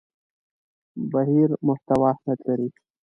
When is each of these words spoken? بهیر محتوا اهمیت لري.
بهیر 1.11 1.49
محتوا 1.67 2.07
اهمیت 2.13 2.39
لري. 2.47 2.69